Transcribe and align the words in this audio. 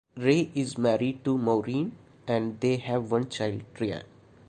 Ray 0.17 0.49
is 0.55 0.79
married 0.79 1.23
to 1.25 1.37
Maureen 1.37 1.95
and 2.25 2.59
they 2.59 2.77
have 2.77 3.11
one 3.11 3.29
child, 3.29 3.61
Ryan. 3.79 4.01